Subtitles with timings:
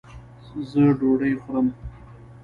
[0.69, 1.67] ځه ډوډي خورم